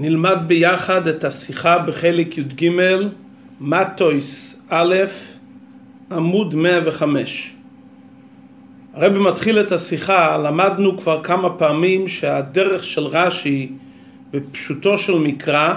נלמד 0.00 0.38
ביחד 0.46 1.06
את 1.08 1.24
השיחה 1.24 1.78
בחלק 1.78 2.38
י"ג, 2.38 2.70
מטויס 3.60 4.56
א', 4.68 4.94
עמוד 6.12 6.54
105. 6.54 7.52
הרב 8.94 9.18
מתחיל 9.18 9.60
את 9.60 9.72
השיחה, 9.72 10.36
למדנו 10.36 10.98
כבר 10.98 11.22
כמה 11.22 11.50
פעמים 11.50 12.08
שהדרך 12.08 12.84
של 12.84 13.02
רש"י 13.02 13.72
בפשוטו 14.30 14.98
של 14.98 15.18
מקרא, 15.18 15.74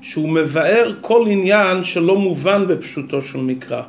שהוא 0.00 0.28
מבאר 0.28 0.94
כל 1.00 1.26
עניין 1.30 1.84
שלא 1.84 2.18
מובן 2.18 2.66
בפשוטו 2.66 3.22
של 3.22 3.38
מקרא. 3.38 3.82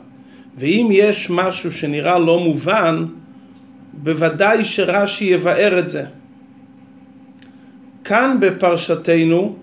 ואם 0.57 0.89
יש 0.91 1.30
משהו 1.30 1.71
שנראה 1.71 2.20
לא 2.20 2.39
מובן, 2.39 3.05
בוודאי 3.93 4.66
שרש"י 4.66 5.25
יבאר 5.25 5.80
את 5.80 5.89
זה. 5.89 6.05
כאן 8.04 8.38
בפרשתנו, 8.39 9.55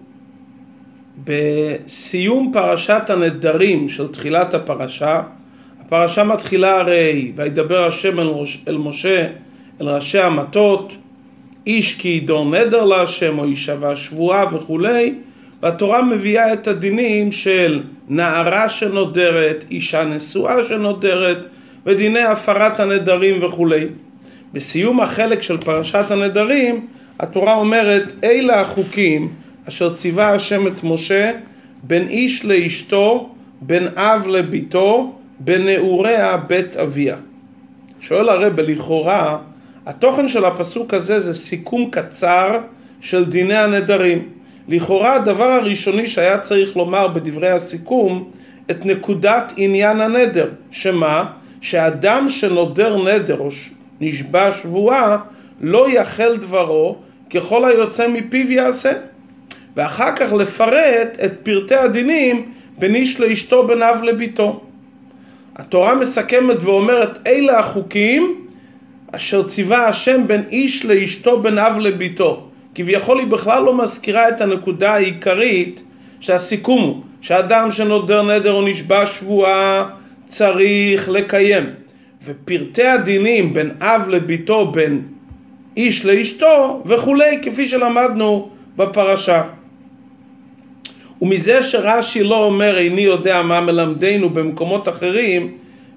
בסיום 1.27 2.51
פרשת 2.53 3.03
הנדרים 3.09 3.89
של 3.89 4.09
תחילת 4.09 4.55
הפרשה, 4.55 5.23
הפרשה 5.81 6.25
מתחילה 6.25 6.81
הרי 6.81 7.33
וידבר 7.37 7.85
השם 7.85 8.21
אל, 8.21 8.31
אל 8.69 8.77
משה 8.77 9.27
אל 9.81 9.89
ראשי 9.89 10.19
המטות 10.19 10.93
איש 11.67 11.95
כי 11.99 12.09
ידור 12.09 12.51
נדר 12.51 12.85
להשם 12.85 13.39
או 13.39 13.47
יישבע 13.47 13.97
שבועה 13.97 14.55
וכולי 14.55 15.15
והתורה 15.63 16.03
מביאה 16.03 16.53
את 16.53 16.69
הדינים 16.69 17.33
של 17.33 17.83
נערה 18.09 18.69
שנודרת, 18.69 19.65
אישה 19.71 20.05
נשואה 20.05 20.65
שנודרת 20.65 21.39
ודיני 21.87 22.23
הפרת 22.23 22.81
הנדרים 22.81 23.45
וכולי. 23.45 23.87
בסיום 24.53 25.01
החלק 25.01 25.43
של 25.43 25.57
פרשת 25.57 26.11
הנדרים 26.11 26.87
התורה 27.21 27.55
אומרת 27.55 28.13
אלה 28.25 28.61
החוקים 28.61 29.29
אשר 29.69 29.95
ציווה 29.95 30.33
השם 30.33 30.67
את 30.67 30.85
משה 30.85 31.31
בין 31.83 32.09
איש 32.09 32.45
לאשתו 32.45 33.31
בין 33.61 33.89
אב 33.97 34.27
לביתו 34.27 35.13
בנעוריה 35.39 36.37
בית 36.37 36.77
אביה. 36.77 37.17
שואל 38.01 38.29
הרב 38.29 38.61
לכאורה 38.61 39.39
התוכן 39.87 40.29
של 40.29 40.45
הפסוק 40.45 40.95
הזה 40.95 41.21
זה 41.21 41.35
סיכום 41.35 41.91
קצר 41.91 42.59
של 43.01 43.25
דיני 43.25 43.57
הנדרים. 43.57 44.29
לכאורה 44.69 45.15
הדבר 45.15 45.51
הראשוני 45.51 46.07
שהיה 46.07 46.39
צריך 46.39 46.77
לומר 46.77 47.09
בדברי 47.09 47.51
הסיכום 47.51 48.31
את 48.71 48.87
נקודת 48.87 49.53
עניין 49.57 50.01
הנדר, 50.01 50.49
שמה? 50.71 51.25
שאדם 51.61 52.29
שנודר 52.29 53.03
נדר 53.03 53.39
או 53.39 53.49
נשבע 54.01 54.53
שבועה 54.53 55.19
לא 55.61 55.91
יחל 55.91 56.37
דברו 56.37 56.97
ככל 57.35 57.65
היוצא 57.65 58.09
מפיו 58.09 58.53
יעשה. 58.53 58.93
ואחר 59.77 60.17
כך 60.17 60.33
לפרט 60.33 61.19
את 61.25 61.33
פרטי 61.43 61.75
הדינים 61.75 62.53
בין 62.79 62.95
איש 62.95 63.21
לאשתו 63.21 63.67
בין 63.67 63.83
אב 63.83 64.03
לביתו. 64.03 64.61
התורה 65.57 65.95
מסכמת 65.95 66.57
ואומרת 66.61 67.19
אלה 67.27 67.59
החוקים 67.59 68.47
אשר 69.13 69.43
ציווה 69.43 69.89
השם 69.89 70.27
בין 70.27 70.43
איש 70.51 70.85
לאשתו 70.85 71.41
בין 71.41 71.59
אב 71.59 71.79
לביתו. 71.79 72.49
כביכול 72.75 73.19
היא 73.19 73.27
בכלל 73.27 73.63
לא 73.63 73.79
מזכירה 73.79 74.29
את 74.29 74.41
הנקודה 74.41 74.95
העיקרית 74.95 75.83
שהסיכום 76.21 76.83
הוא 76.83 77.03
שאדם 77.21 77.71
שנודר 77.71 78.23
נדר 78.23 78.53
או 78.53 78.63
נשבע 78.63 79.07
שבועה 79.07 79.89
צריך 80.27 81.09
לקיים 81.09 81.65
ופרטי 82.25 82.87
הדינים 82.87 83.55
בין 83.55 83.71
אב 83.81 84.09
לביתו 84.09 84.67
בין 84.67 85.03
איש 85.77 86.05
לאשתו 86.05 86.83
וכולי 86.87 87.39
כפי 87.43 87.69
שלמדנו 87.69 88.49
בפרשה. 88.77 89.43
ומזה 91.23 91.63
שרש"י 91.63 92.23
לא 92.23 92.45
אומר 92.45 92.79
איני 92.79 93.01
יודע 93.01 93.43
מה 93.43 93.61
מלמדנו 93.61 94.31
במקומות 94.31 94.89
אחרים 94.89 95.53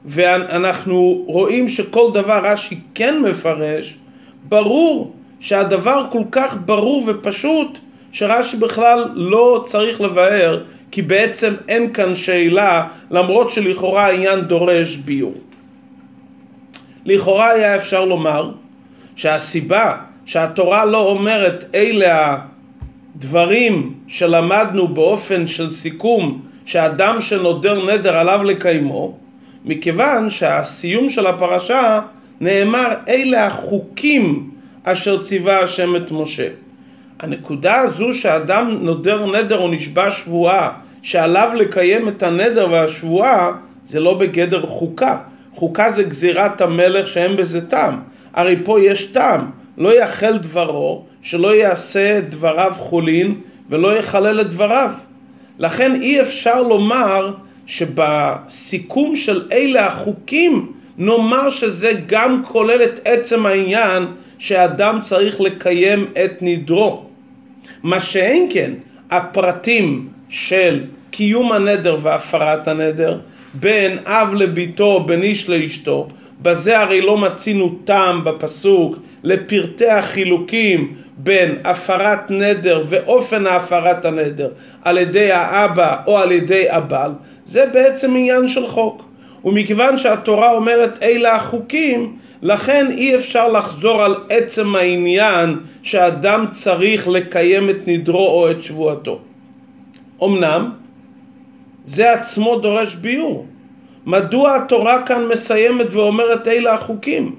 ואנחנו 0.05 1.23
רואים 1.27 1.69
שכל 1.69 2.11
דבר 2.13 2.39
רש"י 2.43 2.79
כן 2.95 3.21
מפרש, 3.21 3.95
ברור 4.43 5.13
שהדבר 5.39 6.05
כל 6.11 6.23
כך 6.31 6.57
ברור 6.65 7.03
ופשוט 7.07 7.79
שרש"י 8.11 8.57
בכלל 8.57 9.09
לא 9.13 9.63
צריך 9.65 10.01
לבאר 10.01 10.63
כי 10.91 11.01
בעצם 11.01 11.53
אין 11.67 11.93
כאן 11.93 12.15
שאלה 12.15 12.87
למרות 13.11 13.51
שלכאורה 13.51 14.05
העניין 14.05 14.41
דורש 14.41 14.95
ביור. 14.95 15.33
לכאורה 17.05 17.51
היה 17.51 17.75
אפשר 17.75 18.05
לומר 18.05 18.51
שהסיבה 19.15 19.95
שהתורה 20.25 20.85
לא 20.85 20.97
אומרת 20.97 21.65
אלה 21.75 22.39
הדברים 23.19 23.93
שלמדנו 24.07 24.87
באופן 24.87 25.47
של 25.47 25.69
סיכום 25.69 26.41
שאדם 26.65 27.21
שנודר 27.21 27.93
נדר 27.93 28.17
עליו 28.17 28.43
לקיימו 28.43 29.17
מכיוון 29.65 30.29
שהסיום 30.29 31.09
של 31.09 31.27
הפרשה 31.27 32.01
נאמר 32.41 32.87
אלה 33.07 33.47
החוקים 33.47 34.49
אשר 34.83 35.23
ציווה 35.23 35.59
השם 35.59 35.95
את 35.95 36.11
משה. 36.11 36.47
הנקודה 37.19 37.79
הזו 37.79 38.13
שאדם 38.13 38.77
נודר 38.81 39.25
נדר 39.25 39.59
או 39.59 39.67
נשבע 39.67 40.11
שבועה 40.11 40.71
שעליו 41.01 41.49
לקיים 41.55 42.07
את 42.07 42.23
הנדר 42.23 42.67
והשבועה 42.71 43.51
זה 43.85 43.99
לא 43.99 44.13
בגדר 44.13 44.65
חוקה. 44.65 45.17
חוקה 45.53 45.89
זה 45.89 46.03
גזירת 46.03 46.61
המלך 46.61 47.07
שאין 47.07 47.35
בזה 47.35 47.67
טעם. 47.67 47.99
הרי 48.33 48.55
פה 48.63 48.81
יש 48.81 49.05
טעם. 49.05 49.49
לא 49.77 50.01
יחל 50.03 50.37
דברו, 50.37 51.05
שלא 51.21 51.55
יעשה 51.55 52.21
דבריו 52.21 52.73
חולין 52.77 53.35
ולא 53.69 53.97
יחלל 53.99 54.41
את 54.41 54.49
דבריו. 54.49 54.91
לכן 55.59 56.01
אי 56.01 56.21
אפשר 56.21 56.61
לומר 56.61 57.33
שבסיכום 57.65 59.15
של 59.15 59.47
אלה 59.51 59.85
החוקים 59.87 60.71
נאמר 60.97 61.49
שזה 61.49 61.91
גם 62.07 62.41
כולל 62.45 62.83
את 62.83 62.99
עצם 63.05 63.45
העניין 63.45 64.03
שאדם 64.39 64.99
צריך 65.03 65.41
לקיים 65.41 66.05
את 66.25 66.31
נדרו. 66.41 67.05
מה 67.83 68.01
שאין 68.01 68.49
כן, 68.53 68.71
הפרטים 69.11 70.07
של 70.29 70.83
קיום 71.11 71.51
הנדר 71.51 71.97
והפרת 72.01 72.67
הנדר, 72.67 73.19
בין 73.53 73.97
אב 74.05 74.33
לביתו, 74.33 74.99
בין 74.99 75.23
איש 75.23 75.49
לאשתו, 75.49 76.07
בזה 76.41 76.79
הרי 76.79 77.01
לא 77.01 77.17
מצינו 77.17 77.75
טעם 77.85 78.23
בפסוק 78.23 78.95
לפרטי 79.23 79.89
החילוקים 79.89 80.95
בין 81.17 81.55
הפרת 81.63 82.31
נדר 82.31 82.83
ואופן 82.89 83.47
הפרת 83.47 84.05
הנדר 84.05 84.49
על 84.81 84.97
ידי 84.97 85.31
האבא 85.31 85.95
או 86.07 86.17
על 86.17 86.31
ידי 86.31 86.69
הבעל, 86.69 87.11
זה 87.45 87.65
בעצם 87.73 88.15
עניין 88.15 88.47
של 88.47 88.67
חוק. 88.67 89.05
ומכיוון 89.45 89.97
שהתורה 89.97 90.51
אומרת 90.51 91.03
אלה 91.03 91.35
החוקים, 91.35 92.17
לכן 92.41 92.87
אי 92.91 93.15
אפשר 93.15 93.47
לחזור 93.47 94.01
על 94.01 94.15
עצם 94.29 94.75
העניין 94.75 95.59
שאדם 95.83 96.45
צריך 96.51 97.07
לקיים 97.07 97.69
את 97.69 97.87
נדרו 97.87 98.27
או 98.27 98.51
את 98.51 98.63
שבועתו. 98.63 99.19
אמנם, 100.23 100.71
זה 101.85 102.13
עצמו 102.13 102.59
דורש 102.59 102.95
ביור. 102.95 103.45
מדוע 104.09 104.55
התורה 104.55 105.05
כאן 105.05 105.25
מסיימת 105.25 105.85
ואומרת 105.91 106.47
אלה 106.47 106.73
החוקים? 106.73 107.35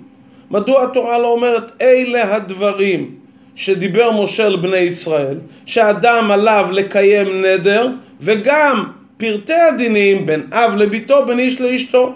מדוע 0.50 0.84
התורה 0.84 1.18
לא 1.18 1.26
אומרת 1.26 1.72
אלה 1.82 2.34
הדברים 2.34 3.10
שדיבר 3.54 4.22
משה 4.22 4.46
על 4.46 4.56
בני 4.56 4.76
ישראל, 4.76 5.38
שאדם 5.66 6.30
עליו 6.30 6.68
לקיים 6.72 7.44
נדר 7.44 7.88
וגם 8.20 8.84
פרטי 9.16 9.54
הדינים 9.54 10.26
בין 10.26 10.42
אב 10.52 10.76
לביתו, 10.76 11.26
בין 11.26 11.38
איש 11.38 11.60
לאשתו. 11.60 12.14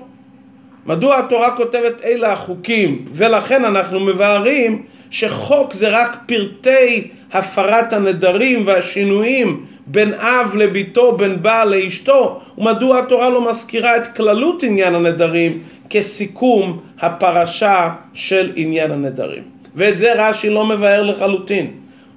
מדוע 0.87 1.19
התורה 1.19 1.56
כותבת 1.56 2.04
אלה 2.04 2.32
החוקים 2.32 3.04
ולכן 3.12 3.64
אנחנו 3.64 4.00
מבארים 4.00 4.82
שחוק 5.10 5.75
זה 5.75 5.88
רק 5.88 6.16
פרטי 6.26 7.09
הפרת 7.32 7.93
הנדרים 7.93 8.66
והשינויים 8.66 9.64
בין 9.86 10.14
אב 10.14 10.54
לביתו, 10.54 11.12
בין 11.12 11.42
בעל 11.42 11.75
לאשתו, 11.75 12.40
ומדוע 12.58 12.98
התורה 12.98 13.31
לא 13.31 13.50
מזכירה 13.50 13.96
את 13.96 14.16
כללות 14.16 14.62
עניין 14.62 14.94
הנדרים 14.94 15.62
כסיכום 15.90 16.81
הפרשה 17.00 17.90
של 18.14 18.52
עניין 18.56 18.90
הנדרים. 18.90 19.42
ואת 19.75 19.98
זה 19.98 20.12
רש"י 20.16 20.50
לא 20.50 20.66
מבאר 20.66 21.02
לחלוטין. 21.02 21.70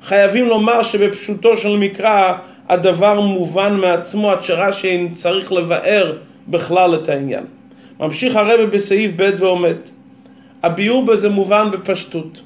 חייבים 0.04 0.46
לומר 0.46 0.84
שבפשוטו 0.84 1.58
של 1.58 1.78
מקרא 1.78 2.34
הדבר 2.70 3.20
מובן 3.20 3.74
מעצמו 3.74 4.32
עד 4.32 4.44
שרש"י 4.44 5.08
צריך 5.14 5.52
לבאר 5.52 6.14
בכלל 6.48 6.96
את 6.96 7.10
העניין. 7.10 7.44
ממשיך 8.00 8.36
הרב 8.36 8.70
בסעיף 8.70 9.12
ב' 9.16 9.30
ועומד. 9.40 9.76
הביאור 10.64 11.06
בזה 11.06 11.30
מובן 11.30 11.72
בפשטות. 11.72 12.42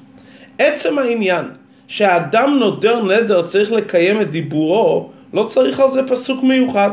עצם 0.58 0.98
העניין 0.98 1.44
שהאדם 1.88 2.56
נודר 2.58 3.02
נדר 3.02 3.42
צריך 3.42 3.72
לקיים 3.72 4.20
את 4.20 4.30
דיבורו, 4.30 5.10
לא 5.32 5.46
צריך 5.48 5.80
על 5.80 5.90
זה 5.90 6.08
פסוק 6.08 6.42
מיוחד. 6.42 6.90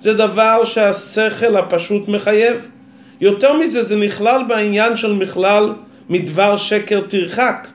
זה 0.00 0.14
דבר 0.14 0.64
שהשכל 0.64 1.56
הפשוט 1.56 2.08
מחייב. 2.08 2.56
יותר 3.20 3.52
מזה, 3.52 3.82
זה 3.82 3.96
נכלל 3.96 4.42
בעניין 4.48 4.96
של 4.96 5.12
מכלל 5.12 5.72
מדבר 6.08 6.56
שקר 6.56 7.00
תרחק. 7.00 7.68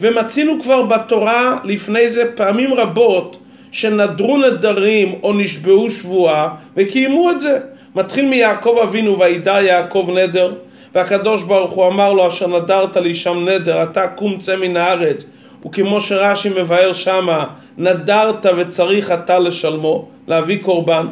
ומצינו 0.00 0.62
כבר 0.62 0.82
בתורה 0.82 1.56
לפני 1.64 2.10
זה 2.10 2.30
פעמים 2.34 2.74
רבות 2.74 3.36
שנדרו 3.72 4.38
נדרים 4.38 5.14
או 5.22 5.32
נשבעו 5.32 5.90
שבועה 5.90 6.48
וקיימו 6.76 7.30
את 7.30 7.40
זה. 7.40 7.58
מתחיל 7.94 8.26
מיעקב 8.26 8.76
אבינו 8.82 9.18
וידע 9.18 9.62
יעקב 9.62 10.08
נדר 10.14 10.54
והקדוש 10.94 11.42
ברוך 11.42 11.72
הוא 11.72 11.86
אמר 11.86 12.12
לו 12.12 12.28
אשר 12.28 12.46
נדרת 12.46 12.96
לי 12.96 13.14
שם 13.14 13.48
נדר 13.48 13.82
אתה 13.82 14.08
קום 14.08 14.38
צא 14.38 14.56
מן 14.56 14.76
הארץ 14.76 15.26
וכמו 15.66 16.00
שרש"י 16.00 16.48
מבאר 16.48 16.92
שמה 16.92 17.46
נדרת 17.78 18.46
וצריך 18.56 19.12
אתה 19.12 19.38
לשלמו 19.38 20.08
להביא 20.28 20.58
קורבן. 20.62 21.06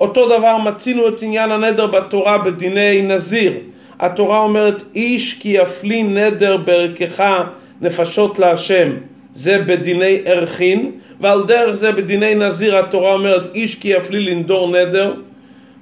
אותו 0.00 0.38
דבר 0.38 0.56
מצינו 0.56 1.08
את 1.08 1.22
עניין 1.22 1.50
הנדר 1.50 1.86
בתורה 1.86 2.38
בדיני 2.38 3.02
נזיר. 3.02 3.52
התורה 4.00 4.38
אומרת 4.38 4.82
איש 4.94 5.34
כי 5.34 5.48
יפלי 5.48 6.02
נדר 6.02 6.56
בערכך 6.56 7.44
נפשות 7.80 8.38
להשם 8.38 8.90
זה 9.34 9.62
בדיני 9.66 10.18
ערכין. 10.24 10.90
ועל 11.20 11.42
דרך 11.44 11.74
זה 11.74 11.92
בדיני 11.92 12.34
נזיר 12.34 12.76
התורה 12.76 13.12
אומרת 13.12 13.54
איש 13.54 13.74
כי 13.74 13.88
יפלי 13.88 14.20
לנדור 14.20 14.70
נדר 14.70 15.14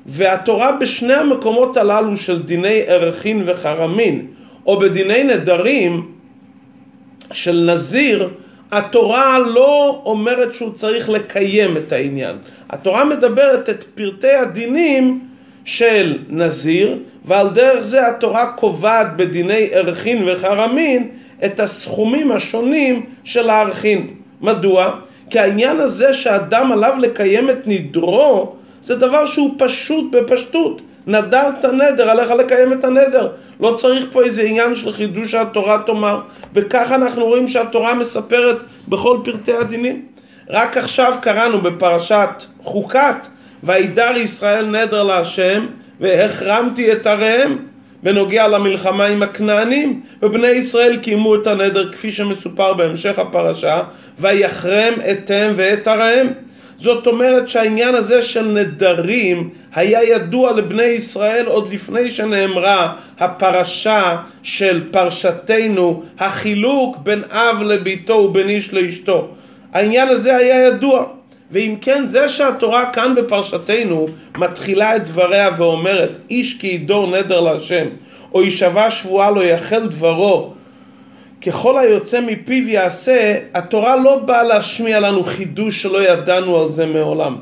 והתורה 0.07 0.73
בשני 0.73 1.15
המקומות 1.15 1.77
הללו 1.77 2.17
של 2.17 2.43
דיני 2.43 2.83
ערכין 2.87 3.43
וחרמין 3.47 4.27
או 4.67 4.79
בדיני 4.79 5.25
נדרים 5.25 6.07
של 7.33 7.71
נזיר 7.73 8.29
התורה 8.73 9.39
לא 9.39 10.03
אומרת 10.05 10.55
שהוא 10.55 10.73
צריך 10.75 11.09
לקיים 11.09 11.77
את 11.77 11.93
העניין. 11.93 12.37
התורה 12.71 13.05
מדברת 13.05 13.69
את 13.69 13.85
פרטי 13.95 14.31
הדינים 14.33 15.21
של 15.65 16.19
נזיר 16.29 16.99
ועל 17.25 17.49
דרך 17.49 17.85
זה 17.85 18.09
התורה 18.09 18.53
קובעת 18.53 19.17
בדיני 19.17 19.69
ערכין 19.73 20.29
וחרמין 20.29 21.09
את 21.45 21.61
הסכומים 21.61 22.33
השונים 22.33 23.07
של 23.25 23.51
הערכין. 23.51 24.07
מדוע? 24.41 24.95
כי 25.31 25.39
העניין 25.39 25.81
הזה 25.81 26.15
שאדם 26.15 26.73
עליו 26.73 26.95
לקיים 27.01 27.51
את 27.51 27.59
נדרו 27.67 28.53
זה 28.83 28.97
דבר 28.97 29.27
שהוא 29.27 29.55
פשוט 29.59 30.13
בפשטות. 30.13 30.83
נדרת 31.09 31.65
נדר, 31.65 32.11
עליך 32.11 32.31
לקיים 32.31 32.73
את 32.73 32.85
הנדר. 32.85 33.29
לא 33.61 33.77
צריך 33.79 34.05
פה 34.13 34.23
איזה 34.23 34.43
עניין 34.43 34.75
של 34.75 34.93
חידוש 34.93 35.31
שהתורה 35.31 35.83
תאמר. 35.87 36.21
וככה 36.55 36.95
אנחנו 36.95 37.27
רואים 37.27 37.49
שהתורה 37.49 37.95
מספרת 37.95 38.57
בכל 38.89 39.19
פרטי 39.25 39.53
הדינים. 39.53 40.03
רק 40.51 40.77
עכשיו 40.77 41.15
קראנו 41.21 41.61
בפרשת 41.61 42.29
חוקת, 42.63 43.27
וידר 43.63 44.17
ישראל 44.17 44.67
נדר 44.67 45.03
להשם, 45.03 45.67
והחרמתי 46.01 46.93
את 46.93 47.07
עריהם. 47.07 47.59
בנוגע 48.03 48.49
למלחמה 48.49 49.07
עם 49.07 49.23
הכנענים, 49.23 50.01
ובני 50.23 50.49
ישראל 50.49 50.97
קיימו 50.97 51.35
את 51.35 51.47
הנדר 51.47 51.93
כפי 51.93 52.13
שמסופר 52.13 52.75
בהמשך 52.75 53.19
הפרשה, 53.19 53.83
ויחרם 54.21 54.95
אתם 55.11 55.53
ואת 55.57 55.89
עריהם. 55.89 56.29
זאת 56.79 57.07
אומרת 57.07 57.49
שהעניין 57.49 57.95
הזה 57.95 58.23
של 58.23 58.47
נדרים 58.47 59.51
היה 59.75 60.05
ידוע 60.05 60.53
לבני 60.53 60.83
ישראל 60.83 61.47
עוד 61.47 61.73
לפני 61.73 62.11
שנאמרה 62.11 62.95
הפרשה 63.19 64.17
של 64.43 64.85
פרשתנו, 64.91 66.03
החילוק 66.19 66.97
בין 66.97 67.23
אב 67.31 67.63
לביתו 67.63 68.13
ובין 68.15 68.49
איש 68.49 68.75
לאשתו. 68.75 69.29
העניין 69.73 70.09
הזה 70.09 70.37
היה 70.37 70.67
ידוע. 70.67 71.05
ואם 71.51 71.75
כן, 71.81 72.07
זה 72.07 72.29
שהתורה 72.29 72.93
כאן 72.93 73.15
בפרשתנו 73.15 74.07
מתחילה 74.39 74.97
את 74.97 75.05
דבריה 75.05 75.51
ואומרת 75.57 76.19
איש 76.31 76.57
כי 76.61 76.67
ידור 76.67 77.07
נדר 77.07 77.41
להשם 77.41 77.87
או 78.35 78.43
יישבע 78.43 78.91
שבועה 78.91 79.31
לא 79.31 79.45
יחל 79.45 79.87
דברו 79.87 80.53
ככל 81.47 81.79
היוצא 81.79 82.21
מפיו 82.21 82.69
יעשה, 82.69 83.39
התורה 83.55 83.97
לא 83.97 84.19
באה 84.19 84.43
להשמיע 84.43 85.01
לנו 85.01 85.25
חידוש 85.25 85.83
שלא 85.83 86.09
ידענו 86.09 86.61
על 86.61 86.69
זה 86.69 86.87
מעולם. 86.87 87.37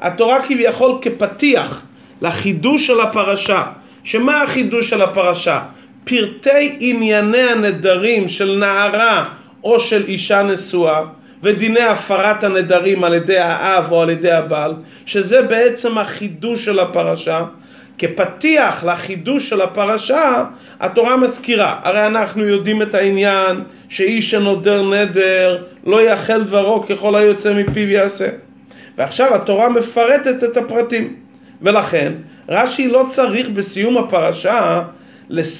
התורה 0.00 0.42
כביכול 0.42 0.98
כפתיח 1.02 1.82
לחידוש 2.22 2.86
של 2.86 3.00
הפרשה. 3.00 3.62
שמה 4.04 4.42
החידוש 4.42 4.90
של 4.90 5.02
הפרשה? 5.02 5.60
פרטי 6.04 6.76
ענייני 6.80 7.42
הנדרים 7.42 8.28
של 8.28 8.56
נערה 8.60 9.24
או 9.64 9.80
של 9.80 10.04
אישה 10.06 10.42
נשואה 10.42 11.02
ודיני 11.42 11.80
הפרת 11.80 12.44
הנדרים 12.44 13.04
על 13.04 13.14
ידי 13.14 13.38
האב 13.38 13.92
או 13.92 14.02
על 14.02 14.10
ידי 14.10 14.30
הבעל, 14.30 14.74
שזה 15.06 15.42
בעצם 15.42 15.98
החידוש 15.98 16.64
של 16.64 16.80
הפרשה. 16.80 17.44
כפתיח 17.98 18.84
לחידוש 18.84 19.48
של 19.48 19.60
הפרשה, 19.60 20.44
התורה 20.80 21.16
מזכירה. 21.16 21.80
הרי 21.82 22.06
אנחנו 22.06 22.46
יודעים 22.46 22.82
את 22.82 22.94
העניין 22.94 23.60
שאיש 23.88 24.30
שנודר 24.30 24.82
נדר 24.82 25.64
לא 25.86 26.02
יאכל 26.02 26.42
דברו 26.42 26.82
ככל 26.82 27.14
היוצא 27.14 27.54
מפיו 27.54 27.90
יעשה. 27.90 28.28
ועכשיו 28.98 29.34
התורה 29.34 29.68
מפרטת 29.68 30.44
את 30.44 30.56
הפרטים. 30.56 31.14
ולכן 31.62 32.12
רש"י 32.48 32.88
לא 32.88 33.04
צריך 33.08 33.48
בסיום 33.48 33.98
הפרשה 33.98 34.82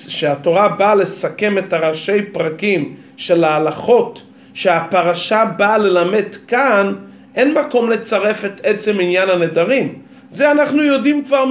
שהתורה 0.08 0.69
באה 0.69 0.94
לסכם 0.94 1.58
את 1.58 1.73
הראשי 1.73 2.23
פרקים 2.23 2.94
של 3.17 3.44
ההלכות 3.44 4.23
שהפרשה 4.55 5.44
באה 5.56 5.78
ללמד 5.78 6.35
כאן, 6.49 6.94
אין 7.35 7.55
מקום 7.55 7.90
לצרף 7.90 8.44
את 8.44 8.61
עצם 8.62 9.00
עניין 9.00 9.31
הנדרים. 9.31 9.94
זה 10.31 10.50
אנחנו 10.50 10.82
יודעים 10.82 11.25
כבר 11.25 11.44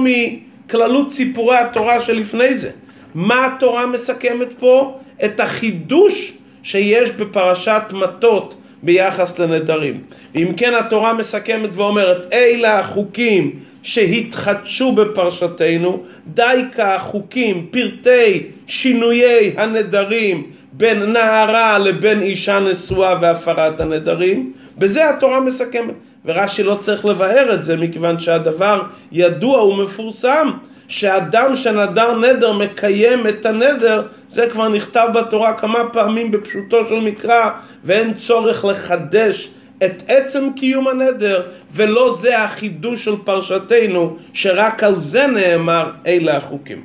מכללות 0.66 1.12
סיפורי 1.12 1.56
התורה 1.56 2.00
שלפני 2.00 2.54
זה. 2.54 2.70
מה 3.14 3.46
התורה 3.46 3.86
מסכמת 3.86 4.48
פה? 4.58 4.98
את 5.24 5.40
החידוש 5.40 6.32
שיש 6.62 7.10
בפרשת 7.10 7.82
מטות 7.92 8.54
ביחס 8.82 9.38
לנדרים. 9.38 10.00
אם 10.36 10.52
כן 10.56 10.74
התורה 10.74 11.12
מסכמת 11.12 11.70
ואומרת 11.72 12.32
אלה 12.32 12.78
החוקים 12.78 13.50
שהתחדשו 13.82 14.92
בפרשתנו, 14.92 16.02
די 16.26 16.62
כחוקים, 16.76 17.66
פרטי 17.70 18.42
שינויי 18.66 19.54
הנדרים 19.56 20.46
בין 20.72 21.02
נערה 21.02 21.78
לבין 21.78 22.22
אישה 22.22 22.58
נשואה 22.58 23.18
והפרת 23.20 23.80
הנדרים, 23.80 24.52
בזה 24.78 25.10
התורה 25.10 25.40
מסכמת. 25.40 25.94
ורש"י 26.24 26.62
לא 26.62 26.74
צריך 26.74 27.04
לבאר 27.04 27.54
את 27.54 27.62
זה 27.62 27.76
מכיוון 27.76 28.18
שהדבר 28.18 28.82
ידוע 29.12 29.62
ומפורסם 29.64 30.50
שאדם 30.88 31.56
שנדר 31.56 32.18
נדר 32.18 32.52
מקיים 32.52 33.28
את 33.28 33.46
הנדר 33.46 34.06
זה 34.28 34.48
כבר 34.52 34.68
נכתב 34.68 35.08
בתורה 35.14 35.54
כמה 35.54 35.78
פעמים 35.92 36.30
בפשוטו 36.30 36.88
של 36.88 37.00
מקרא 37.00 37.50
ואין 37.84 38.14
צורך 38.14 38.64
לחדש 38.64 39.48
את 39.84 40.02
עצם 40.08 40.48
קיום 40.56 40.88
הנדר 40.88 41.42
ולא 41.72 42.14
זה 42.14 42.42
החידוש 42.42 43.04
של 43.04 43.14
פרשתנו 43.24 44.16
שרק 44.32 44.82
על 44.82 44.96
זה 44.96 45.26
נאמר 45.26 45.90
אלה 46.06 46.36
החוקים. 46.36 46.82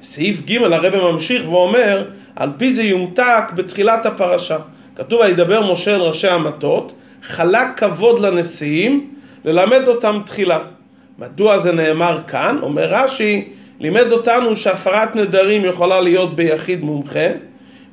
בסעיף 0.00 0.40
ג' 0.46 0.62
הרב 0.62 0.96
ממשיך 0.96 1.48
ואומר 1.48 2.04
על 2.36 2.50
פי 2.56 2.74
זה 2.74 2.82
יומתק 2.82 3.44
בתחילת 3.54 4.06
הפרשה. 4.06 4.56
כתוב 4.96 5.20
וידבר 5.20 5.72
משה 5.72 5.94
אל 5.94 6.00
ראשי 6.00 6.28
המטות 6.28 6.92
חלק 7.28 7.66
כבוד 7.76 8.18
לנשיאים 8.20 9.10
ללמד 9.44 9.88
אותם 9.88 10.20
תחילה. 10.26 10.58
מדוע 11.18 11.58
זה 11.58 11.72
נאמר 11.72 12.20
כאן? 12.28 12.58
אומר 12.62 12.94
רש"י 12.94 13.48
לימד 13.80 14.12
אותנו 14.12 14.56
שהפרת 14.56 15.16
נדרים 15.16 15.64
יכולה 15.64 16.00
להיות 16.00 16.36
ביחיד 16.36 16.84
מומחה 16.84 17.28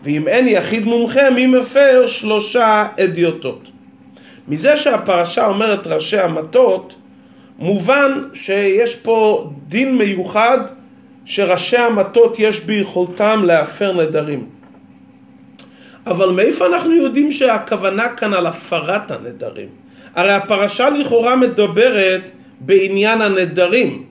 ואם 0.04 0.28
אין 0.28 0.48
יחיד 0.48 0.86
מומחה 0.86 1.30
מי 1.30 1.48
מפר 1.48 2.04
שלושה 2.08 2.88
אדיוטות. 3.04 3.70
מזה 4.48 4.78
שהפרשה 4.78 5.48
אומרת 5.48 5.88
ראשי 5.88 6.20
המטות 6.20 6.96
מובן 7.60 8.24
שיש 8.34 8.96
פה 8.96 9.50
דין 9.68 9.98
מיוחד 9.98 10.58
שראשי 11.26 11.78
המטות 11.78 12.40
יש 12.40 12.60
ביכולתם 12.60 13.42
להפר 13.46 13.94
נדרים. 14.02 14.46
אבל 16.08 16.30
מאיפה 16.30 16.66
אנחנו 16.66 16.94
יודעים 16.94 17.32
שהכוונה 17.32 18.10
כאן 18.10 18.34
על 18.34 18.48
הפרת 18.48 19.12
הנדרים? 19.12 19.68
הרי 20.16 20.32
הפרשה 20.32 20.90
לכאורה 20.90 21.36
מדברת 21.36 22.32
בעניין 22.60 23.22
הנדרים. 23.22 24.04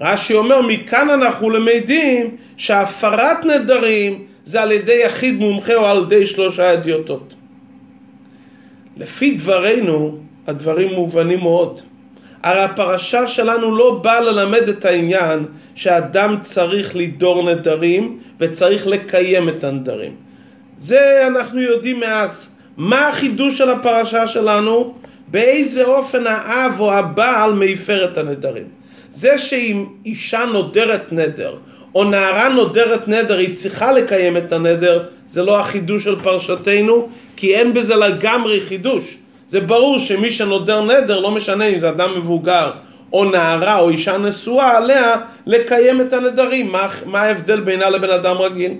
רש"י 0.00 0.34
אומר 0.34 0.62
מכאן 0.62 1.10
אנחנו 1.10 1.50
למדים 1.50 2.36
שהפרת 2.56 3.44
נדרים 3.44 4.24
זה 4.44 4.62
על 4.62 4.72
ידי 4.72 5.00
יחיד 5.04 5.38
מומחה 5.38 5.74
או 5.74 5.86
על 5.86 6.02
ידי 6.02 6.26
שלושה 6.26 6.72
אדיוטות. 6.72 7.34
לפי 8.96 9.34
דברינו 9.34 10.18
הדברים 10.46 10.94
מובנים 10.94 11.40
מאוד. 11.40 11.80
הרי 12.42 12.60
הפרשה 12.60 13.26
שלנו 13.26 13.76
לא 13.76 14.00
באה 14.02 14.20
ללמד 14.20 14.68
את 14.68 14.84
העניין 14.84 15.44
שאדם 15.74 16.36
צריך 16.40 16.96
לדור 16.96 17.50
נדרים 17.50 18.18
וצריך 18.40 18.86
לקיים 18.86 19.48
את 19.48 19.64
הנדרים. 19.64 20.25
זה 20.78 21.26
אנחנו 21.26 21.60
יודעים 21.60 22.00
מאז. 22.00 22.48
מה 22.76 23.08
החידוש 23.08 23.58
של 23.58 23.70
הפרשה 23.70 24.26
שלנו? 24.26 24.94
באיזה 25.28 25.84
אופן 25.84 26.26
האב 26.26 26.80
או 26.80 26.92
הבעל 26.92 27.52
מפר 27.52 28.04
את 28.04 28.18
הנדרים. 28.18 28.66
זה 29.10 29.38
שאם 29.38 29.86
אישה 30.04 30.44
נודרת 30.44 31.12
נדר 31.12 31.54
או 31.94 32.04
נערה 32.04 32.48
נודרת 32.48 33.08
נדר 33.08 33.38
היא 33.38 33.56
צריכה 33.56 33.92
לקיים 33.92 34.36
את 34.36 34.52
הנדר 34.52 35.02
זה 35.28 35.42
לא 35.42 35.60
החידוש 35.60 36.04
של 36.04 36.20
פרשתנו 36.20 37.08
כי 37.36 37.54
אין 37.54 37.74
בזה 37.74 37.94
לגמרי 37.94 38.60
חידוש 38.60 39.16
זה 39.48 39.60
ברור 39.60 39.98
שמי 39.98 40.30
שנודר 40.30 40.84
נדר, 40.84 41.20
לא 41.20 41.30
משנה 41.30 41.64
אם 41.64 41.78
זה 41.78 41.88
אדם 41.88 42.18
מבוגר 42.18 42.70
או 43.12 43.24
נערה 43.24 43.78
או 43.78 43.90
אישה 43.90 44.18
נשואה, 44.18 44.76
עליה 44.76 45.16
לקיים 45.46 46.00
את 46.00 46.12
הנדרים. 46.12 46.72
מה, 46.72 46.88
מה 47.06 47.20
ההבדל 47.20 47.60
בינה 47.60 47.90
לבין 47.90 48.10
אדם 48.10 48.36
רגיל? 48.36 48.72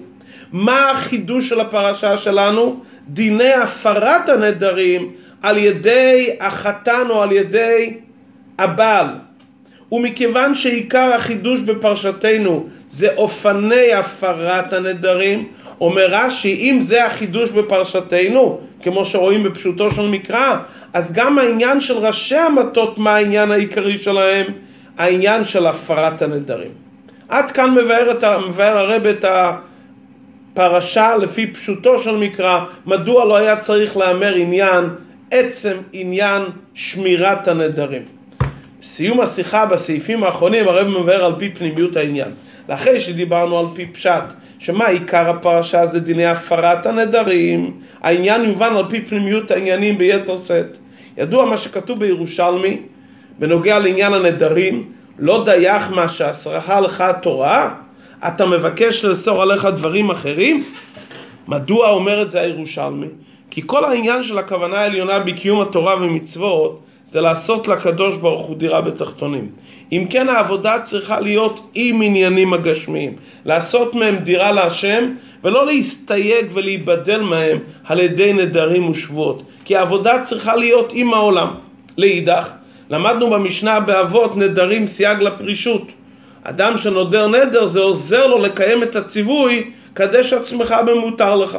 מה 0.53 0.91
החידוש 0.91 1.49
של 1.49 1.61
הפרשה 1.61 2.19
שלנו? 2.19 2.81
דיני 3.09 3.53
הפרת 3.53 4.29
הנדרים 4.29 5.13
על 5.43 5.57
ידי 5.57 6.37
החתן 6.41 7.07
או 7.11 7.23
על 7.23 7.33
ידי 7.33 7.95
הבעל. 8.59 9.07
ומכיוון 9.93 10.55
שעיקר 10.55 11.13
החידוש 11.15 11.61
בפרשתנו 11.61 12.67
זה 12.89 13.09
אופני 13.17 13.93
הפרת 13.93 14.73
הנדרים, 14.73 15.49
אומר 15.81 16.07
רש"י, 16.11 16.55
אם 16.55 16.79
זה 16.83 17.07
החידוש 17.07 17.51
בפרשתנו, 17.51 18.61
כמו 18.83 19.05
שרואים 19.05 19.43
בפשוטו 19.43 19.91
של 19.91 20.09
מקרא, 20.09 20.57
אז 20.93 21.13
גם 21.13 21.39
העניין 21.39 21.81
של 21.81 21.99
ראשי 21.99 22.37
המטות, 22.37 22.99
מה 22.99 23.15
העניין 23.15 23.51
העיקרי 23.51 23.99
שלהם? 23.99 24.47
העניין 24.99 25.45
של 25.45 25.67
הפרת 25.67 26.23
הנדרים. 26.23 26.71
עד 27.29 27.51
כאן 27.51 27.71
מבאר, 27.71 28.49
מבאר 28.49 28.79
הרב 28.79 29.07
את 29.07 29.25
הפרשה 30.57 31.17
לפי 31.17 31.47
פשוטו 31.47 31.99
של 31.99 32.17
מקרא, 32.17 32.65
מדוע 32.87 33.25
לא 33.25 33.37
היה 33.37 33.57
צריך 33.57 33.97
להמר 33.97 34.35
עניין, 34.35 34.85
עצם 35.31 35.77
עניין 35.93 36.43
שמירת 36.75 37.49
הנדרים. 37.49 38.03
בסיום 38.83 39.21
השיחה 39.21 39.67
בסעיפים 39.67 40.25
האחרונים 40.25 40.69
הרב 40.69 40.89
מבאר 40.89 41.25
על 41.25 41.33
פי 41.39 41.51
פנימיות 41.51 41.97
העניין. 41.97 42.29
לאחרי 42.69 43.01
שדיברנו 43.01 43.59
על 43.59 43.67
פי 43.75 43.87
פשט, 43.87 44.23
שמה 44.59 44.87
עיקר 44.87 45.31
הפרשה 45.31 45.87
זה 45.87 46.01
דיני 46.01 46.27
הפרת 46.27 46.87
הנדרים, 46.87 47.73
העניין 48.03 48.45
יובן 48.45 48.77
על 48.77 48.85
פי 48.91 49.01
פנימיות 49.01 49.51
העניינים 49.51 49.99
ביתר 49.99 50.37
שאת. 50.37 50.77
ידוע 51.17 51.45
מה 51.45 51.57
שכתוב 51.57 51.99
בירושלמי 52.01 52.81
בנוגע 53.39 53.79
לעניין 53.79 54.15
הנדרים, 54.15 54.85
לא 55.19 55.45
דייך 55.45 55.91
מה 55.91 56.09
שאסרה 56.09 56.81
לך 56.81 57.01
התורה, 57.01 57.75
אתה 58.29 58.47
מבקש 58.47 59.05
לאסור 59.05 59.43
עליך 59.43 59.65
דברים 59.65 60.11
אחרים? 60.11 60.65
מדוע 61.49 61.91
אומר 61.91 62.23
את 62.23 62.31
זה 62.31 62.41
הירושלמי? 62.41 63.07
כי 63.51 63.63
כל 63.67 63.85
העניין 63.85 64.23
של 64.23 64.39
הכוונה 64.39 64.79
העליונה 64.79 65.19
בקיום 65.19 65.61
התורה 65.61 65.97
ומצוות 65.97 66.81
זה 67.11 67.21
לעשות 67.21 67.69
לקדוש 67.69 68.17
ברוך 68.17 68.47
הוא 68.47 68.57
דירה 68.57 68.81
בתחתונים. 68.81 69.49
אם 69.93 70.07
כן 70.11 70.29
העבודה 70.29 70.79
צריכה 70.85 71.21
להיות 71.21 71.71
עם 71.75 72.03
עניינים 72.03 72.53
הגשמיים, 72.53 73.13
לעשות 73.45 73.95
מהם 73.95 74.17
דירה 74.17 74.53
להשם 74.53 75.05
ולא 75.45 75.67
להסתייג 75.67 76.47
ולהיבדל 76.55 77.21
מהם 77.21 77.59
על 77.85 78.01
ידי 78.01 78.33
נדרים 78.33 78.91
ושבועות, 78.91 79.43
כי 79.65 79.77
העבודה 79.77 80.23
צריכה 80.23 80.57
להיות 80.57 80.93
עם 80.95 81.15
העולם. 81.15 81.49
לאידך, 81.99 82.51
למדנו 82.91 83.31
במשנה 83.31 83.81
באבות 83.81 84.37
נדרים 84.37 84.87
סייג 84.87 85.23
לפרישות. 85.23 85.83
אדם 86.49 86.77
שנודר 86.77 87.27
נדר 87.29 87.67
זה 87.67 87.81
עוזר 87.81 88.27
לו 88.27 88.39
לקיים 88.39 88.83
את 88.83 88.97
הציווי 88.97 89.71
קדש 89.95 90.33
עצמך 90.33 90.75
במותר 90.87 91.37
לך. 91.37 91.59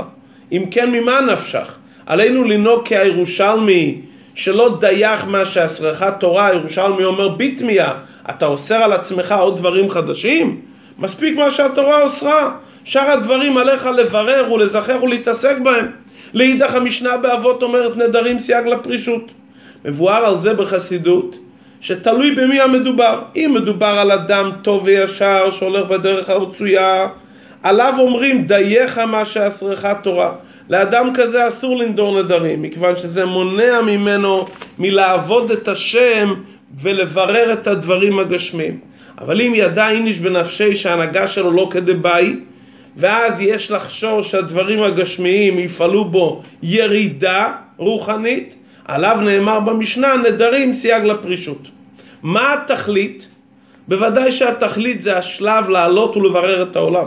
אם 0.51 0.63
כן 0.71 0.91
ממה 0.91 1.21
נפשך? 1.21 1.75
עלינו 2.05 2.43
לנהוג 2.43 2.81
כהירושלמי 2.85 4.01
שלא 4.35 4.77
דייך 4.79 5.25
מה 5.27 5.45
שאסרך 5.45 6.03
תורה, 6.19 6.53
ירושלמי 6.53 7.03
אומר 7.03 7.27
ביטמיה, 7.29 7.93
אתה 8.29 8.45
אוסר 8.45 8.75
על 8.75 8.93
עצמך 8.93 9.35
עוד 9.39 9.57
דברים 9.57 9.89
חדשים? 9.89 10.61
מספיק 10.99 11.37
מה 11.37 11.51
שהתורה 11.51 12.01
אוסרה. 12.03 12.51
שאר 12.83 13.11
הדברים 13.11 13.57
עליך 13.57 13.85
לברר 13.85 14.51
ולזכר 14.53 15.03
ולהתעסק 15.03 15.57
בהם. 15.63 15.85
לאידך 16.33 16.75
המשנה 16.75 17.17
באבות 17.17 17.63
אומרת 17.63 17.97
נדרים 17.97 18.39
סייג 18.39 18.67
לפרישות. 18.67 19.31
מבואר 19.85 20.25
על 20.25 20.37
זה 20.37 20.53
בחסידות, 20.53 21.35
שתלוי 21.87 22.35
במי 22.35 22.61
המדובר. 22.61 23.21
אם 23.35 23.51
מדובר 23.55 23.85
על 23.99 24.11
אדם 24.11 24.51
טוב 24.61 24.83
וישר 24.83 25.51
שהולך 25.51 25.87
בדרך 25.87 26.29
הרצויה, 26.29 27.07
עליו 27.63 27.93
אומרים 27.99 28.43
דייך 28.43 28.97
מה 28.97 29.25
שאסרך 29.25 29.85
תורה. 30.03 30.31
לאדם 30.69 31.09
כזה 31.13 31.47
אסור 31.47 31.77
לנדור 31.77 32.19
נדרים, 32.19 32.61
מכיוון 32.61 32.97
שזה 32.97 33.25
מונע 33.25 33.81
ממנו 33.81 34.45
מלעבוד 34.79 35.51
את 35.51 35.67
השם 35.67 36.33
ולברר 36.81 37.53
את 37.53 37.67
הדברים 37.67 38.19
הגשמיים. 38.19 38.79
אבל 39.21 39.41
אם 39.41 39.53
ידע 39.55 39.89
איניש 39.89 40.19
בנפשי 40.19 40.75
שההנהגה 40.75 41.27
שלו 41.27 41.51
לא 41.51 41.69
כדבעי, 41.71 42.35
ואז 42.97 43.41
יש 43.41 43.71
לחשור 43.71 44.21
שהדברים 44.21 44.83
הגשמיים 44.83 45.59
יפעלו 45.59 46.05
בו 46.05 46.41
ירידה 46.63 47.51
רוחנית, 47.77 48.55
עליו 48.85 49.17
נאמר 49.21 49.59
במשנה 49.59 50.15
נדרים 50.15 50.73
סייג 50.73 51.03
לפרישות. 51.03 51.76
מה 52.27 52.53
התכלית? 52.53 53.27
בוודאי 53.87 54.31
שהתכלית 54.31 55.01
זה 55.01 55.17
השלב 55.17 55.69
לעלות 55.69 56.17
ולברר 56.17 56.63
את 56.63 56.75
העולם. 56.75 57.05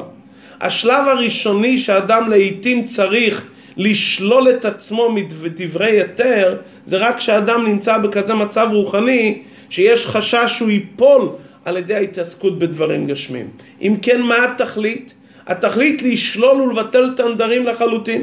השלב 0.61 1.09
הראשוני 1.09 1.79
שאדם 1.79 2.31
לעיתים 2.31 2.87
צריך 2.87 3.45
לשלול 3.77 4.51
את 4.51 4.65
עצמו 4.65 5.13
מדברי 5.13 5.91
היתר 5.91 6.57
זה 6.87 6.97
רק 6.97 7.17
כשאדם 7.17 7.67
נמצא 7.67 7.99
בכזה 7.99 8.35
מצב 8.35 8.69
רוחני 8.73 9.43
שיש 9.71 10.07
חשש 10.07 10.45
שהוא 10.47 10.71
ייפול 10.71 11.29
על 11.65 11.77
ידי 11.77 11.95
ההתעסקות 11.95 12.59
בדברים 12.59 13.07
גשמים. 13.07 13.49
אם 13.83 13.97
כן, 14.03 14.23
מה 14.23 14.45
התכלית? 14.45 15.15
התכלית 15.47 16.03
לשלול 16.03 16.61
ולבטל 16.63 17.11
את 17.15 17.21
הנדרים 17.21 17.67
לחלוטין. 17.67 18.23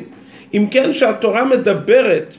אם 0.54 0.68
כן, 0.72 0.94
שהתורה 0.94 1.46
מדברת 1.46 2.36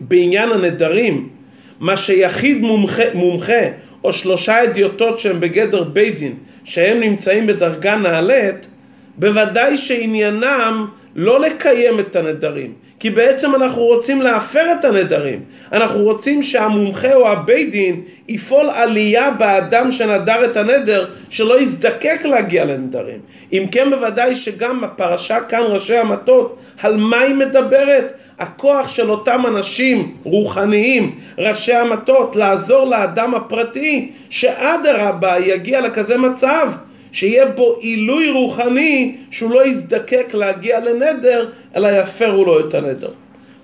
בעניין 0.00 0.52
הנדרים, 0.52 1.37
מה 1.80 1.96
שיחיד 1.96 2.60
מומחה, 2.60 3.02
מומחה 3.14 3.62
או 4.04 4.12
שלושה 4.12 4.64
אדיוטות 4.64 5.20
שהם 5.20 5.40
בגדר 5.40 5.82
בית 5.82 6.18
דין, 6.18 6.34
שהם 6.64 7.00
נמצאים 7.00 7.46
בדרגה 7.46 7.96
נעלית, 7.96 8.68
בוודאי 9.16 9.76
שעניינם 9.76 10.86
לא 11.16 11.40
לקיים 11.40 12.00
את 12.00 12.16
הנדרים, 12.16 12.72
כי 13.00 13.10
בעצם 13.10 13.54
אנחנו 13.54 13.82
רוצים 13.82 14.22
להפר 14.22 14.72
את 14.80 14.84
הנדרים. 14.84 15.40
אנחנו 15.72 16.02
רוצים 16.02 16.42
שהמומחה 16.42 17.14
או 17.14 17.28
הבית 17.28 17.70
דין 17.70 18.00
יפעול 18.28 18.66
עלייה 18.70 19.30
באדם 19.30 19.90
שנדר 19.90 20.44
את 20.44 20.56
הנדר, 20.56 21.06
שלא 21.30 21.60
יזדקק 21.60 22.20
להגיע 22.24 22.64
לנדרים. 22.64 23.18
אם 23.52 23.66
כן 23.72 23.90
בוודאי 23.90 24.36
שגם 24.36 24.84
הפרשה 24.84 25.40
כאן 25.40 25.62
ראשי 25.62 25.96
המטות, 25.96 26.58
על 26.82 26.96
מה 26.96 27.20
היא 27.20 27.34
מדברת? 27.34 28.12
הכוח 28.38 28.88
של 28.88 29.10
אותם 29.10 29.44
אנשים 29.48 30.14
רוחניים, 30.24 31.14
ראשי 31.38 31.74
המטות, 31.74 32.36
לעזור 32.36 32.84
לאדם 32.84 33.34
הפרטי, 33.34 34.10
שאדרבה 34.30 35.38
יגיע 35.38 35.80
לכזה 35.80 36.16
מצב 36.16 36.68
שיהיה 37.12 37.46
בו 37.46 37.76
עילוי 37.80 38.30
רוחני 38.30 39.16
שהוא 39.30 39.50
לא 39.50 39.66
יזדקק 39.66 40.34
להגיע 40.34 40.80
לנדר 40.80 41.48
אלא 41.76 41.88
יפרו 41.88 42.44
לו 42.44 42.60
את 42.60 42.74
הנדר. 42.74 43.10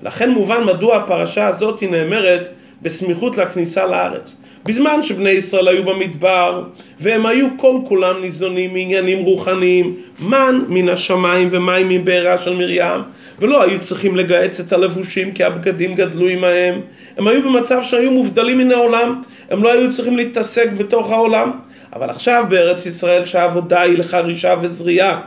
לכן 0.02 0.30
מובן 0.30 0.64
מדוע 0.64 0.96
הפרשה 0.96 1.46
הזאת 1.46 1.80
היא 1.80 1.90
נאמרת 1.90 2.48
בסמיכות 2.82 3.36
לכניסה 3.36 3.86
לארץ. 3.86 4.36
בזמן 4.66 5.02
שבני 5.02 5.30
ישראל 5.30 5.68
היו 5.68 5.84
במדבר 5.84 6.62
והם 7.00 7.26
היו 7.26 7.46
כל 7.56 7.76
כולם 7.88 8.20
ניזונים 8.20 8.72
מעניינים 8.72 9.18
רוחניים, 9.18 9.94
מן 10.20 10.60
מן 10.68 10.88
השמיים 10.88 11.48
ומים 11.52 11.88
מבעירה 11.88 12.38
של 12.38 12.56
מרים 12.56 13.00
ולא 13.38 13.62
היו 13.62 13.80
צריכים 13.80 14.16
לגהץ 14.16 14.60
את 14.60 14.72
הלבושים 14.72 15.32
כי 15.32 15.44
הבגדים 15.44 15.94
גדלו 15.94 16.28
עמהם 16.28 16.80
הם 17.16 17.28
היו 17.28 17.42
במצב 17.42 17.82
שהיו 17.82 18.10
מובדלים 18.10 18.58
מן 18.58 18.72
העולם 18.72 19.22
הם 19.50 19.62
לא 19.62 19.72
היו 19.72 19.92
צריכים 19.92 20.16
להתעסק 20.16 20.72
בתוך 20.76 21.10
העולם 21.10 21.50
אבל 21.94 22.10
עכשיו 22.10 22.44
בארץ 22.48 22.86
ישראל 22.86 23.26
שהעבודה 23.26 23.80
היא 23.80 23.98
לחרישה 23.98 24.54
וזריעה. 24.62 25.20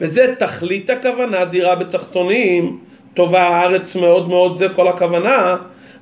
וזה 0.00 0.34
תכלית 0.38 0.90
הכוונה 0.90 1.44
דירה 1.44 1.74
בתחתונים. 1.74 2.78
טובה 3.14 3.42
הארץ 3.42 3.96
מאוד 3.96 4.28
מאוד 4.28 4.56
זה 4.56 4.68
כל 4.68 4.88
הכוונה. 4.88 5.56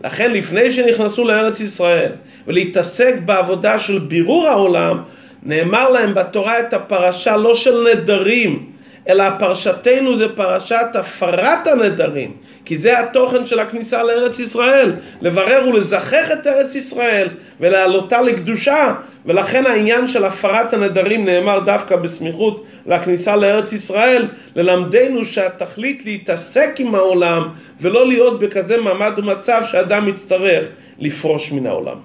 לכן 0.05 0.33
לפני 0.33 0.71
שנכנסו 0.71 1.25
לארץ 1.25 1.61
ישראל 1.61 2.13
ולהתעסק 2.47 3.15
בעבודה 3.25 3.79
של 3.79 3.99
בירור 3.99 4.49
העולם 4.49 5.03
נאמר 5.43 5.91
להם 5.91 6.15
בתורה 6.15 6.61
את 6.61 6.75
הפרשה 6.75 7.37
לא 7.37 7.55
של 7.55 7.89
נדרים 7.93 8.70
אלא 9.09 9.25
פרשתנו 9.39 10.17
זה 10.17 10.29
פרשת 10.37 10.87
הפרת 10.95 11.67
הנדרים 11.67 12.33
כי 12.65 12.77
זה 12.79 13.01
התוכן 13.01 13.47
של 13.47 13.61
הכניסה 13.61 14.03
לארץ 14.03 14.39
ישראל 14.39 14.93
לברר 15.21 15.69
ולזכח 15.69 16.31
את 16.33 16.47
ארץ 16.47 16.75
ישראל 16.75 17.29
ולהעלותה 17.61 18.23
לקדושה 18.23 18.95
ולכן 19.27 19.67
העניין 19.67 20.09
של 20.09 20.25
הפרת 20.25 20.75
הנדרים 20.75 21.25
נאמר 21.25 21.59
דווקא 21.59 21.97
בסמיכות 21.97 22.65
לכניסה 22.87 23.37
לארץ 23.37 23.73
ישראל 23.73 24.29
ללמדנו 24.57 25.25
שהתכלית 25.25 26.05
להתעסק 26.05 26.71
עם 26.79 26.95
העולם 26.95 27.49
ולא 27.81 28.07
להיות 28.07 28.41
בכזה 28.41 28.77
מעמד 28.77 29.13
ומצב 29.17 29.63
שאדם 29.71 30.09
יצטרך 30.09 30.65
לפרוש 30.99 31.53
מן 31.53 31.67
העולם. 31.67 31.97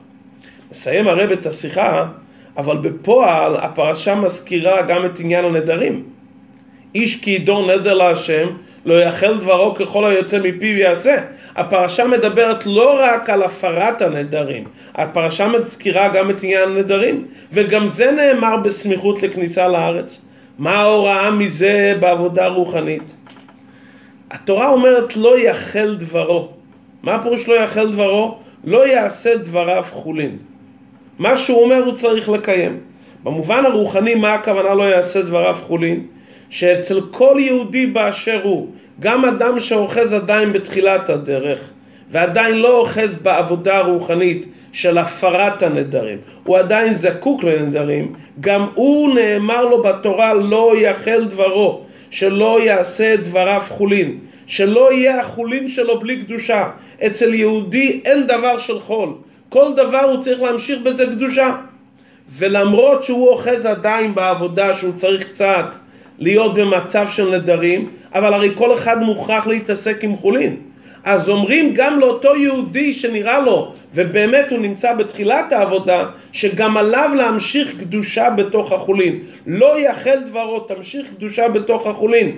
מסיים 0.72 1.08
הרב 1.08 1.32
את 1.32 1.46
השיחה 1.46 2.06
אבל 2.58 2.78
בפועל 2.78 3.56
הפרשה 3.56 4.16
מזכירה 4.16 4.82
גם 4.82 5.06
את 5.06 5.20
עניין 5.20 5.46
הנדרים 5.46 6.15
איש 6.96 7.16
כי 7.16 7.32
ידור 7.32 7.72
נדר 7.72 7.94
להשם 7.94 8.48
לא 8.86 8.94
יאכל 8.94 9.38
דברו 9.38 9.76
ככל 9.76 10.06
היוצא 10.06 10.40
מפיו 10.40 10.78
יעשה. 10.78 11.16
הפרשה 11.56 12.08
מדברת 12.08 12.66
לא 12.66 13.00
רק 13.02 13.30
על 13.30 13.44
הפרת 13.44 14.02
הנדרים, 14.02 14.64
הפרשה 14.96 15.48
מזכירה 15.48 16.10
גם 16.10 16.30
את 16.30 16.44
עניין 16.44 16.70
הנדרים, 16.70 17.26
וגם 17.54 17.90
זה 17.90 18.12
נאמר 18.12 18.58
בסמיכות 18.58 19.24
לכניסה 19.24 19.68
לארץ. 19.68 20.22
מה 20.60 20.72
ההוראה 20.72 21.32
מזה 21.32 21.98
בעבודה 22.00 22.48
רוחנית? 22.48 23.14
התורה 24.32 24.70
אומרת 24.70 25.18
לא 25.18 25.40
יאכל 25.40 25.96
דברו. 25.96 26.50
מה 27.04 27.16
הפירוש 27.16 27.48
לא 27.48 27.62
יאכל 27.62 27.92
דברו? 27.92 28.38
לא 28.64 28.88
יעשה 28.88 29.38
דבריו 29.38 29.86
חולין. 29.92 30.38
מה 31.20 31.38
שהוא 31.38 31.64
אומר 31.64 31.84
הוא 31.86 31.94
צריך 31.94 32.30
לקיים. 32.30 32.80
במובן 33.24 33.66
הרוחני 33.66 34.16
מה 34.16 34.34
הכוונה 34.34 34.74
לא 34.74 34.84
יעשה 34.84 35.22
דבריו 35.22 35.58
חולין? 35.68 36.06
שאצל 36.56 37.02
כל 37.12 37.36
יהודי 37.40 37.86
באשר 37.86 38.40
הוא, 38.44 38.68
גם 39.00 39.26
אדם 39.26 39.60
שאוחז 39.60 40.14
עדיין 40.14 40.54
בתחילת 40.54 41.10
הדרך 41.10 41.60
ועדיין 42.12 42.58
לא 42.58 42.80
אוחז 42.80 43.18
בעבודה 43.18 43.78
הרוחנית 43.78 44.46
של 44.72 44.98
הפרת 44.98 45.64
הנדרים, 45.64 46.18
הוא 46.44 46.58
עדיין 46.58 46.94
זקוק 46.94 47.44
לנדרים, 47.44 48.14
גם 48.40 48.68
הוא 48.74 49.16
נאמר 49.16 49.66
לו 49.66 49.84
בתורה 49.84 50.34
לא 50.34 50.74
יחל 50.78 51.24
דברו, 51.24 51.82
שלא 52.10 52.62
יעשה 52.62 53.16
דבריו 53.16 53.62
חולין, 53.68 54.18
שלא 54.48 54.94
יהיה 54.94 55.20
החולין 55.20 55.70
שלו 55.70 56.00
בלי 56.00 56.24
קדושה. 56.24 56.70
אצל 57.06 57.34
יהודי 57.34 58.02
אין 58.06 58.28
דבר 58.28 58.58
של 58.58 58.80
חול, 58.80 59.10
כל 59.50 59.74
דבר 59.76 60.02
הוא 60.02 60.22
צריך 60.22 60.42
להמשיך 60.42 60.80
בזה 60.84 61.06
קדושה. 61.06 61.56
ולמרות 62.30 63.04
שהוא 63.04 63.30
אוחז 63.30 63.66
עדיין 63.66 64.16
בעבודה 64.16 64.74
שהוא 64.74 64.94
צריך 64.96 65.28
קצת 65.28 65.85
להיות 66.20 66.54
במצב 66.54 67.08
של 67.10 67.36
נדרים, 67.36 67.90
אבל 68.14 68.34
הרי 68.34 68.50
כל 68.56 68.74
אחד 68.74 69.02
מוכרח 69.02 69.48
להתעסק 69.48 70.04
עם 70.04 70.16
חולין. 70.16 70.56
אז 71.04 71.30
אומרים 71.30 71.74
גם 71.74 72.00
לאותו 72.00 72.36
יהודי 72.36 72.94
שנראה 72.94 73.40
לו, 73.40 73.74
ובאמת 73.94 74.52
הוא 74.52 74.60
נמצא 74.60 74.94
בתחילת 74.94 75.52
העבודה, 75.52 76.06
שגם 76.32 76.78
עליו 76.78 77.12
להמשיך 77.16 77.76
קדושה 77.80 78.30
בתוך 78.30 78.72
החולין. 78.72 79.20
לא 79.48 79.80
יחל 79.80 80.20
דברו, 80.30 80.60
תמשיך 80.60 81.08
קדושה 81.18 81.50
בתוך 81.50 81.88
החולין. 81.88 82.32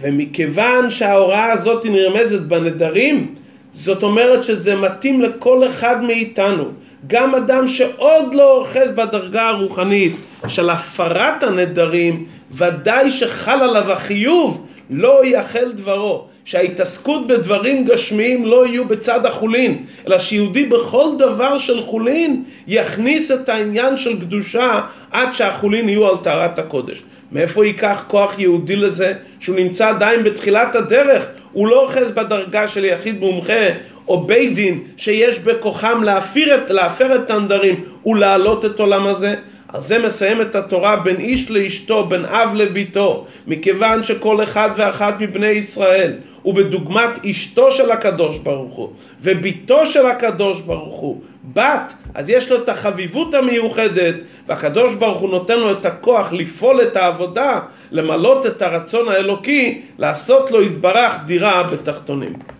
ומכיוון 0.00 0.90
שההוראה 0.90 1.52
הזאת 1.52 1.86
נרמזת 1.86 2.40
בנדרים, 2.40 3.34
זאת 3.72 4.02
אומרת 4.02 4.44
שזה 4.44 4.76
מתאים 4.76 5.20
לכל 5.20 5.66
אחד 5.66 6.02
מאיתנו. 6.04 6.64
גם 7.06 7.34
אדם 7.34 7.68
שעוד 7.68 8.34
לא 8.34 8.58
אוחז 8.58 8.90
בדרגה 8.90 9.48
הרוחנית 9.48 10.16
של 10.46 10.70
הפרת 10.70 11.42
הנדרים, 11.42 12.26
ודאי 12.52 13.10
שחל 13.10 13.62
עליו 13.62 13.92
החיוב 13.92 14.66
לא 14.90 15.24
יחל 15.24 15.72
דברו. 15.72 16.26
שההתעסקות 16.46 17.26
בדברים 17.26 17.84
גשמיים 17.84 18.46
לא 18.46 18.66
יהיו 18.66 18.84
בצד 18.84 19.26
החולין, 19.26 19.84
אלא 20.06 20.18
שיהודי 20.18 20.64
בכל 20.64 21.06
דבר 21.18 21.58
של 21.58 21.82
חולין 21.82 22.44
יכניס 22.66 23.30
את 23.30 23.48
העניין 23.48 23.96
של 23.96 24.20
קדושה 24.20 24.80
עד 25.10 25.28
שהחולין 25.32 25.88
יהיו 25.88 26.08
על 26.08 26.16
טהרת 26.22 26.58
הקודש. 26.58 27.02
מאיפה 27.32 27.66
ייקח 27.66 28.04
כוח 28.06 28.38
יהודי 28.38 28.76
לזה 28.76 29.12
שהוא 29.40 29.56
נמצא 29.56 29.88
עדיין 29.88 30.24
בתחילת 30.24 30.74
הדרך? 30.74 31.26
הוא 31.52 31.66
לא 31.66 31.82
אוחז 31.82 32.10
בדרגה 32.10 32.68
של 32.68 32.84
יחיד 32.84 33.20
מומחה 33.20 33.68
או 34.08 34.20
בית 34.24 34.54
דין 34.54 34.80
שיש 34.96 35.38
בכוחם 35.38 36.02
להפר 36.02 36.54
את, 36.54 36.70
להפר 36.70 37.14
את 37.16 37.30
הנדרים 37.30 37.84
ולהעלות 38.06 38.64
את 38.64 38.80
עולם 38.80 39.06
הזה. 39.06 39.34
על 39.68 39.82
זה 39.82 39.98
מסיים 39.98 40.40
את 40.40 40.54
התורה 40.54 40.96
בין 40.96 41.16
איש 41.16 41.50
לאשתו, 41.50 42.06
בין 42.06 42.24
אב 42.24 42.54
לביתו, 42.54 43.26
מכיוון 43.46 44.02
שכל 44.02 44.42
אחד 44.42 44.70
ואחת 44.76 45.14
מבני 45.20 45.46
ישראל 45.46 46.12
הוא 46.42 46.54
בדוגמת 46.54 47.24
אשתו 47.30 47.70
של 47.70 47.90
הקדוש 47.90 48.38
ברוך 48.38 48.74
הוא 48.74 48.92
וביתו 49.22 49.86
של 49.86 50.06
הקדוש 50.06 50.60
ברוך 50.60 51.00
הוא, 51.00 51.20
בת, 51.52 51.94
אז 52.14 52.28
יש 52.28 52.52
לו 52.52 52.56
את 52.56 52.68
החביבות 52.68 53.34
המיוחדת 53.34 54.14
והקדוש 54.48 54.94
ברוך 54.94 55.18
הוא 55.18 55.30
נותן 55.30 55.58
לו 55.58 55.72
את 55.72 55.86
הכוח 55.86 56.32
לפעול 56.32 56.82
את 56.82 56.96
העבודה, 56.96 57.60
למלות 57.90 58.46
את 58.46 58.62
הרצון 58.62 59.08
האלוקי, 59.08 59.80
לעשות 59.98 60.50
לו 60.50 60.62
יתברך 60.62 61.12
דירה 61.26 61.62
בתחתונים. 61.62 62.55